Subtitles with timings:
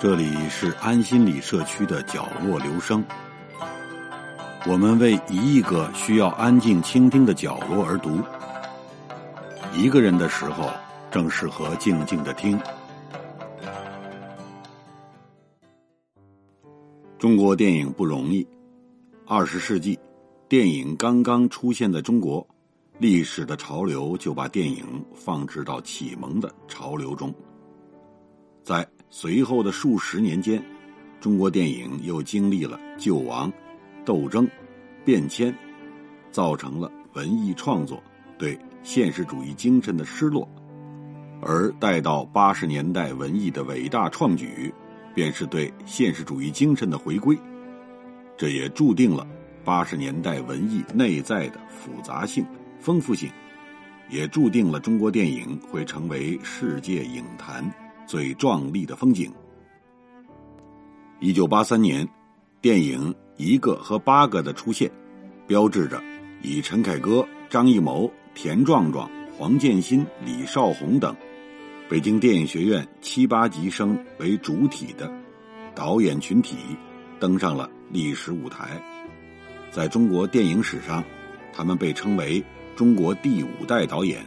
[0.00, 3.04] 这里是安心里社区的角落留声。
[4.66, 8.18] 我们为一亿个需要安静倾听的角落而读。
[9.76, 10.70] 一个人的时候，
[11.10, 12.58] 正适合静静的听。
[17.18, 18.48] 中国电影不容易，
[19.26, 19.98] 二十世纪，
[20.48, 22.48] 电影刚刚出现在中国，
[22.96, 24.82] 历史的潮流就把电影
[25.14, 27.30] 放置到启蒙的潮流中。
[28.62, 30.62] 在随后的数十年间，
[31.20, 33.52] 中国电影又经历了救亡、
[34.04, 34.48] 斗争、
[35.04, 35.52] 变迁，
[36.30, 38.00] 造成了文艺创作
[38.38, 40.48] 对现实主义精神的失落，
[41.42, 44.72] 而待到八十年代文艺的伟大创举，
[45.12, 47.36] 便是对现实主义精神的回归。
[48.36, 49.26] 这也注定了
[49.64, 52.46] 八十年代文艺内在的复杂性、
[52.78, 53.28] 丰富性，
[54.08, 57.68] 也注定了中国电影会成为世界影坛。
[58.10, 59.32] 最壮丽的风景。
[61.20, 62.08] 一九八三年，
[62.60, 64.90] 电影《一个和八个》的出现，
[65.46, 66.02] 标志着
[66.42, 71.14] 以陈凯歌、张艺谋、田壮壮、黄建新、李少红等
[71.88, 75.08] 北京电影学院七八级生为主体的
[75.72, 76.56] 导演群体
[77.20, 78.70] 登上了历史舞台。
[79.70, 81.04] 在中国电影史上，
[81.52, 82.42] 他们被称为
[82.74, 84.26] “中国第五代导演”。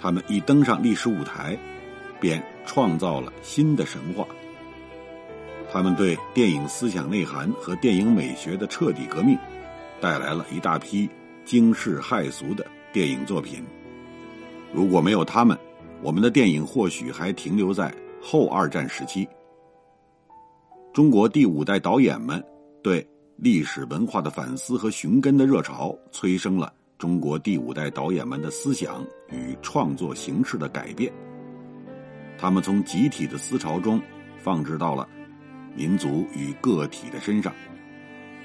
[0.00, 1.54] 他们一登上历史舞台。
[2.20, 4.26] 便创造了新的神话。
[5.70, 9.36] 他们对电影思想内涵和电影美学的彻底革命，
[10.00, 11.08] 带来了一大批
[11.44, 13.64] 惊世骇俗的电影作品。
[14.72, 15.58] 如果没有他们，
[16.02, 19.28] 我们的电影或许还停留在后二战时期。
[20.92, 22.42] 中国第五代导演们
[22.82, 23.06] 对
[23.36, 31.12] 历史文化的反思和寻根的热潮，催生了中国第五代导演们的思想与创作形式的改变。
[32.38, 34.00] 他们从集体的思潮中
[34.38, 35.08] 放置到了
[35.74, 37.52] 民族与个体的身上，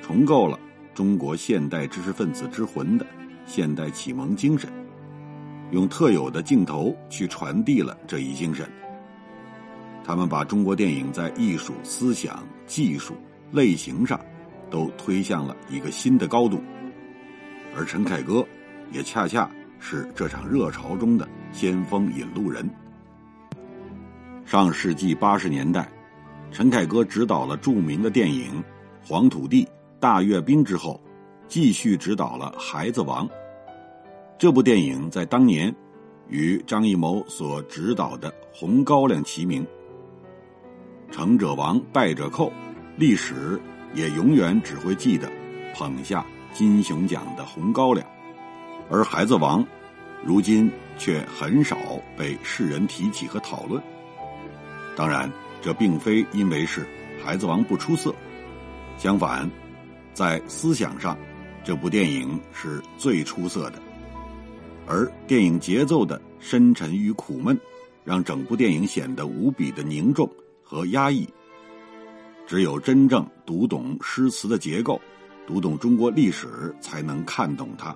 [0.02, 0.60] 重构了
[0.94, 3.06] 中国现代知识分子之魂的
[3.46, 4.70] 现代启蒙精神，
[5.72, 8.70] 用特有的镜头去传递了这一精神。
[10.04, 13.16] 他们把中国电影在艺术、思想、技术、
[13.52, 14.20] 类型上
[14.70, 16.62] 都推向了一个新的高度，
[17.76, 18.46] 而陈凯歌
[18.92, 19.50] 也恰恰
[19.80, 22.68] 是这场热潮中的先锋引路人。
[24.52, 25.90] 上世纪八十年代，
[26.52, 28.62] 陈凯歌执导了著名的电影
[29.08, 29.64] 《黄土地》
[29.98, 31.02] 《大阅兵》之后，
[31.48, 33.26] 继续执导了《孩子王》。
[34.38, 35.74] 这部电影在当年
[36.28, 39.66] 与张艺谋所执导的《红高粱》齐名。
[41.10, 42.52] 成者王，败者寇，
[42.98, 43.58] 历史
[43.94, 45.32] 也永远只会记得
[45.74, 48.06] 捧下金熊奖的《红高粱》，
[48.90, 49.64] 而《孩子王》
[50.26, 51.78] 如今却很少
[52.18, 53.82] 被世人提起和讨论。
[54.96, 55.32] 当然，
[55.62, 56.82] 这并非因为是
[57.24, 58.14] 《孩子王》不出色，
[58.98, 59.50] 相反，
[60.14, 61.18] 在思想上，
[61.64, 63.82] 这部电影是最出色的。
[64.88, 67.58] 而电影节奏的深沉与苦闷，
[68.04, 70.30] 让整部电影显得无比的凝重
[70.62, 71.28] 和压抑。
[72.46, 75.00] 只有真正读懂诗词的结构，
[75.48, 77.96] 读懂中国历史，才能看懂它。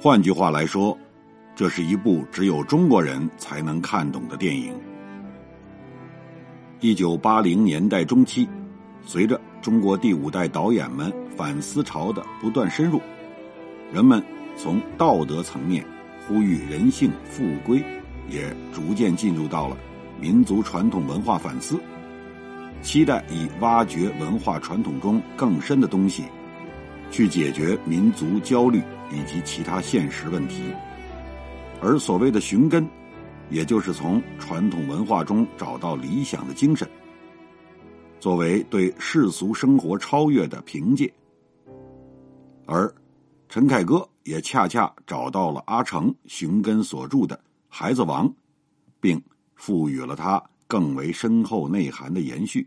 [0.00, 0.96] 换句话来说，
[1.54, 4.72] 这是一部只有中国人才能看懂的电影。
[6.84, 8.46] 一九八零年代中期，
[9.06, 13.00] 随着中国第五代导演们反思潮的不断深入，
[13.90, 14.22] 人们
[14.54, 15.82] 从道德层面
[16.28, 17.82] 呼吁人性复归，
[18.28, 19.78] 也逐渐进入到了
[20.20, 21.80] 民族传统文化反思，
[22.82, 26.24] 期待以挖掘文化传统中更深的东西，
[27.10, 30.64] 去解决民族焦虑以及其他现实问题，
[31.80, 32.86] 而所谓的寻根。
[33.50, 36.88] 也就是从传统文化中找到理想的精神，
[38.18, 41.12] 作为对世俗生活超越的凭借。
[42.66, 42.92] 而
[43.48, 47.36] 陈凯歌也恰恰找到了阿成寻根所著的
[47.68, 48.28] 《孩子王》，
[49.00, 49.22] 并
[49.54, 52.66] 赋予了他更为深厚内涵的延续。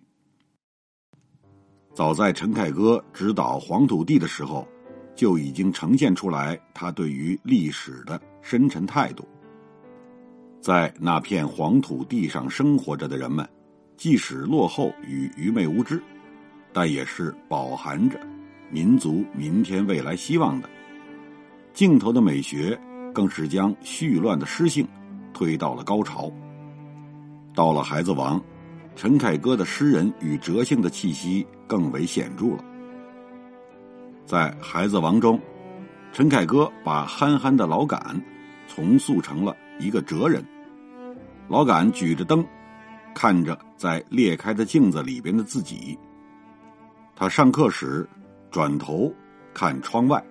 [1.93, 4.67] 早在陈凯歌执导《黄土地》的时候，
[5.15, 9.27] 就已经呈现出来他对于历史的深沉态度。
[10.67, 13.47] 在那片黄土地上生活着的人们，
[13.95, 16.03] 即使落后与愚昧无知，
[16.73, 18.19] 但也是饱含着
[18.69, 20.69] 民族明天未来希望的。
[21.71, 22.77] 镜头的美学
[23.13, 24.85] 更是将絮乱的诗性
[25.33, 26.29] 推到了高潮。
[27.55, 28.37] 到了《孩子王》，
[28.93, 32.65] 陈凯歌的诗人与哲性的气息更为显著了。
[34.25, 35.39] 在《孩子王》中，
[36.11, 38.21] 陈凯歌把憨憨的老杆
[38.67, 39.55] 重塑成了。
[39.79, 40.43] 一个哲人，
[41.49, 42.45] 老杆举着灯，
[43.13, 45.97] 看着在裂开的镜子里边的自己。
[47.15, 48.07] 他上课时
[48.51, 49.11] 转头
[49.53, 50.23] 看窗外，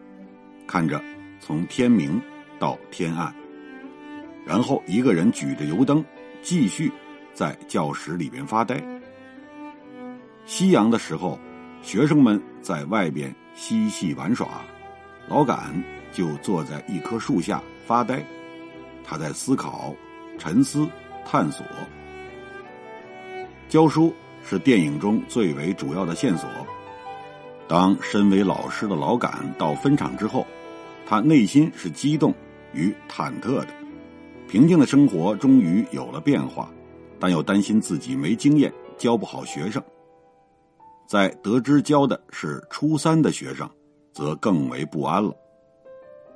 [0.66, 1.02] 看着
[1.40, 2.20] 从天明
[2.58, 3.34] 到天暗，
[4.44, 6.04] 然后一个人举着油灯，
[6.42, 6.92] 继续
[7.32, 8.82] 在教室里边发呆。
[10.44, 11.38] 夕阳的时候，
[11.82, 14.46] 学生们在外边嬉戏玩耍，
[15.28, 15.82] 老杆
[16.12, 18.22] 就坐在一棵树下发呆。
[19.02, 19.94] 他在思考、
[20.38, 20.88] 沉思、
[21.28, 21.66] 探索。
[23.68, 24.14] 教书
[24.44, 26.48] 是电影中最为主要的线索。
[27.68, 30.46] 当身为老师的老杆到分场之后，
[31.04, 32.32] 他内心是激动
[32.72, 33.68] 与忐忑的。
[34.48, 36.70] 平静的生活终于有了变化，
[37.18, 39.82] 但又担心自己没经验，教不好学生。
[41.08, 43.68] 在得知教的是初三的学生，
[44.12, 45.34] 则更为不安了。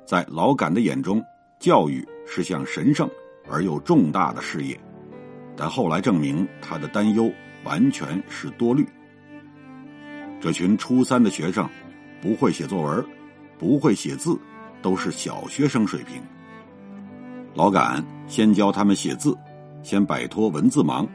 [0.05, 1.23] 在老杆的眼中，
[1.61, 3.09] 教育是项神圣
[3.51, 4.79] 而又重大的事业，
[5.57, 7.29] 但后来证明他的担忧
[7.65, 8.87] 完全是多虑。
[10.39, 11.69] 这群初三的学生，
[12.21, 13.05] 不会写作文，
[13.59, 14.39] 不会写字，
[14.81, 16.21] 都是小学生水平。
[17.53, 19.37] 老杆先教他们写字，
[19.83, 21.05] 先摆脱文字盲，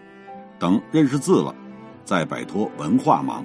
[0.59, 1.55] 等认识字了，
[2.05, 3.43] 再摆脱文化盲。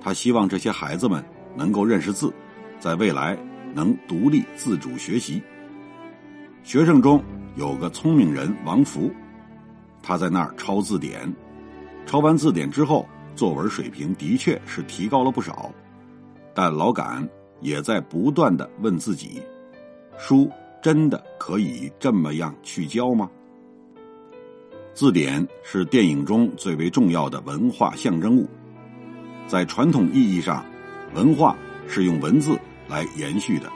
[0.00, 1.22] 他希望这些孩子们
[1.56, 2.32] 能够认识字，
[2.78, 3.36] 在未来
[3.74, 5.42] 能独立自主学习。
[6.62, 7.22] 学生中
[7.56, 9.10] 有个聪明人王福，
[10.02, 11.32] 他在那儿抄字典，
[12.06, 13.06] 抄完字典之后。
[13.36, 15.68] 作文水平的确是提高了不少，
[16.54, 17.28] 但老杆
[17.60, 19.42] 也在不断的问自己：
[20.16, 20.48] 书
[20.80, 23.28] 真的可以这么样去教吗？
[24.92, 28.48] 字典是电影中最为重要的文化象征物，
[29.48, 30.64] 在传统意义上，
[31.12, 31.56] 文化
[31.88, 32.56] 是用文字
[32.86, 33.68] 来延续的。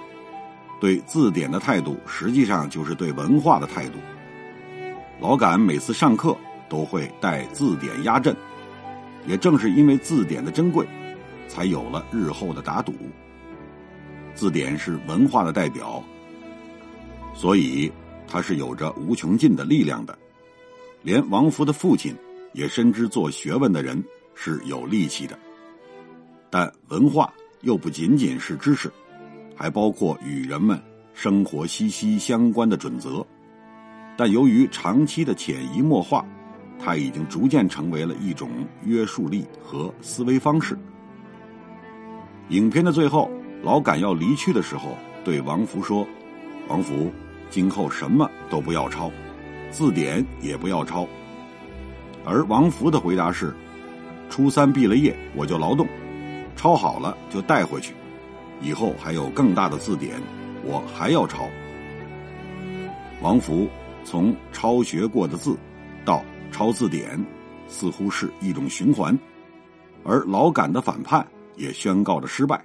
[0.81, 3.99] 对字典的态度，实际上就是对文化的态度。
[5.21, 6.37] 老杆每次上课
[6.69, 8.35] 都会带字典压阵。
[9.27, 10.87] 也正是因为字典的珍贵，
[11.49, 12.95] 才有了日后的打赌。
[14.35, 16.03] 字典是文化的代表，
[17.35, 17.93] 所以
[18.27, 20.17] 它是有着无穷尽的力量的。
[21.03, 22.15] 连王福的父亲
[22.55, 24.03] 也深知做学问的人
[24.35, 25.39] 是有力气的，
[26.49, 27.31] 但文化
[27.61, 28.91] 又不仅仅是知识，
[29.59, 30.81] 还包括与人们
[31.13, 33.27] 生活息息相关的准则。
[34.17, 36.25] 但由于长期的潜移默化。
[36.81, 38.49] 它已经逐渐成为了一种
[38.85, 40.79] 约束力和思维方式。
[42.51, 43.29] 影片的最后，
[43.65, 46.07] 老杆要离去的时候，对王福说
[46.71, 47.11] ：“王福，
[47.51, 49.11] 今后什么都不要抄，
[49.73, 51.05] 字典也不要抄。”
[52.25, 53.53] 而王福的回答是
[54.31, 55.85] ：“初三毕了业，我就劳动，
[56.55, 57.93] 抄好了就带回去，
[58.61, 60.21] 以后还有更大的字典，
[60.65, 61.49] 我还要抄。”
[63.21, 63.69] 王福
[64.05, 65.57] 从抄学过的字，
[66.05, 67.19] 到抄字典
[67.67, 69.19] 似乎是一种循环，
[70.05, 71.27] 而老杆的反叛
[71.57, 72.65] 也宣告着失败。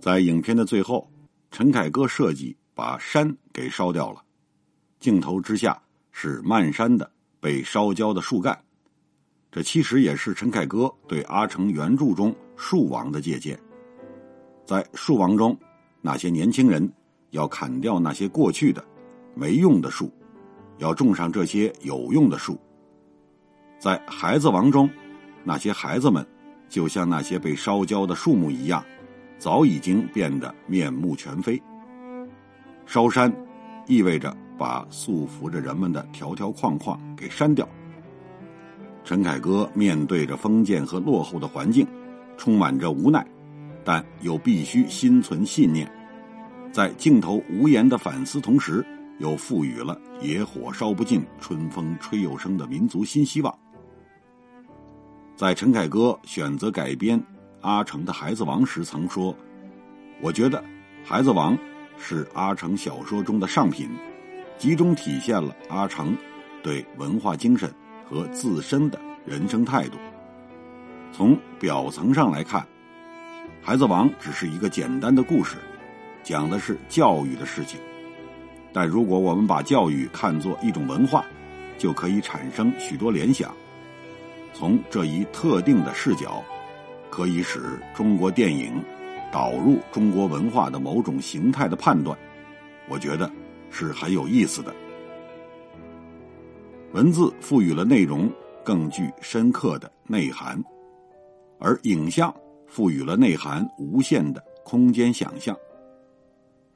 [0.00, 1.08] 在影片的最后，
[1.50, 4.20] 陈凯歌设计把山给烧掉了，
[4.98, 7.08] 镜头之下是漫山的
[7.38, 8.58] 被烧焦的树干，
[9.52, 13.58] 这其实也是陈凯歌对阿城原著中树王的借鉴。
[14.70, 15.58] 在树王中，
[16.00, 16.88] 那些年轻人
[17.30, 18.80] 要砍掉那些过去的
[19.34, 20.08] 没用的树。
[20.78, 22.56] 要种上这些有用的树。
[23.80, 24.88] 在孩子王中，
[25.42, 26.24] 那些孩子们
[26.68, 28.84] 就像那些被烧焦的树木一样，
[29.38, 31.60] 早已经变得面目全非。
[32.86, 33.34] 烧山，
[33.88, 37.68] 意味着把束缚着人们的条条框框给删掉。
[39.02, 41.84] 陈凯歌面对着封建和落后的环境，
[42.36, 43.26] 充满着无奈，
[43.90, 45.90] 但又必须心存信念，
[46.70, 48.86] 在镜头无言的反思同时。
[49.18, 53.52] 又赋予了“野火烧不尽，春风吹又生”的民族新希望。
[55.34, 57.20] 在陈凯歌选择改编
[57.62, 59.34] 阿城的《孩子王》时，曾说
[60.22, 60.58] ：“我觉得
[61.04, 61.56] 《孩子王》
[61.98, 63.90] 是阿城小说中的上品，
[64.56, 66.16] 集中体现了阿城
[66.62, 67.68] 对文化精神
[68.08, 69.98] 和自身的人生态度。
[71.10, 72.62] 从表层上来看，
[73.62, 75.56] 《孩子王》只是一个简单的故事，
[76.22, 77.78] 讲的是教育的事情。”
[78.72, 81.24] 但如果我们把教育看作一种文化，
[81.76, 83.52] 就可以产生许多联想。
[84.52, 86.42] 从这一特定的视角，
[87.10, 88.82] 可以使中国电影
[89.32, 92.16] 导入中国文化的某种形态的判断，
[92.88, 93.30] 我觉得
[93.70, 94.74] 是很有意思的。
[96.92, 98.30] 文字赋予了内容
[98.64, 100.62] 更具深刻的内涵，
[101.58, 102.34] 而影像
[102.70, 105.54] 赋予了内涵无限的空间想象。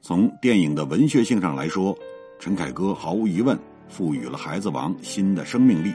[0.01, 1.97] 从电影的文学性上来说，
[2.37, 5.93] 陈凯歌毫无疑问赋予了《孩子王》新的生命力，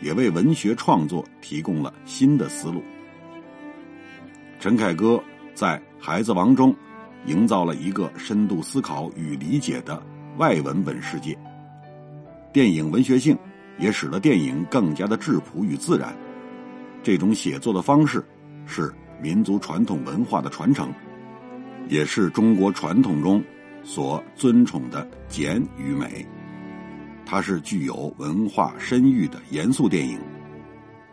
[0.00, 2.82] 也为文学创作提供了新的思路。
[4.58, 5.22] 陈凯歌
[5.54, 6.74] 在《孩子王》中
[7.26, 10.02] 营造了一个深度思考与理解的
[10.38, 11.38] 外文本世界，
[12.52, 13.38] 电影文学性
[13.78, 16.16] 也使得电影更加的质朴与自然。
[17.04, 18.24] 这种写作的方式
[18.66, 20.92] 是民族传统文化的传承，
[21.88, 23.42] 也是中国传统中
[23.82, 26.26] 所尊崇的简与美。
[27.26, 30.18] 它是具有文化深域的严肃电影，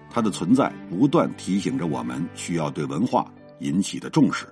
[0.09, 4.45] 它的存在不断提醒着我们需要对文化引起的重视。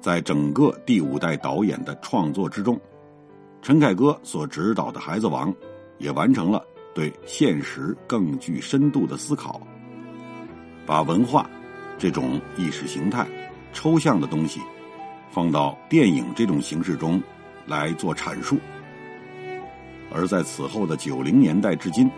[0.00, 2.78] 在整个第五代导演的创作之中，
[3.62, 5.50] 陈凯歌所指导的《孩子王》
[5.96, 6.62] 也完成了
[6.94, 9.58] 对现实更具深度的思考，
[10.84, 11.48] 把文化
[11.98, 13.26] 这种意识形态
[13.72, 14.60] 抽象的东西
[15.30, 17.22] 放到电影这种形式中
[17.66, 18.58] 来做阐述。
[20.12, 22.10] 而在此后的九零年代至今，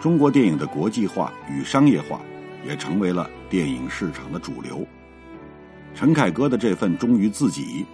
[0.00, 2.20] 中国电影的国际化与商业化
[2.66, 4.86] 也成为了电影市场的主流。
[5.94, 7.84] 陈凯歌的这份忠于自己，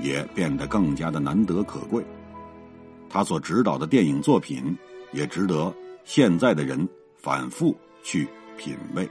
[0.00, 2.04] 也变得更加的难得可贵。
[3.08, 4.76] 他所指导的电影作品，
[5.12, 9.08] 也值得现在的人反复去品味。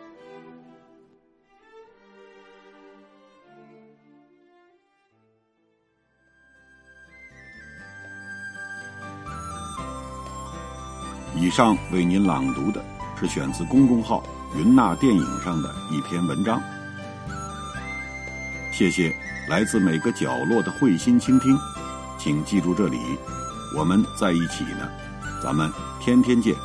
[11.45, 12.83] 以上为您朗读的
[13.19, 14.23] 是选自公众号
[14.57, 16.59] “云纳电影”上的一篇文章。
[18.71, 19.15] 谢谢
[19.47, 21.55] 来自每个角落的会心倾听，
[22.17, 22.97] 请记住这里，
[23.77, 24.89] 我们在一起呢，
[25.39, 26.55] 咱们天天见。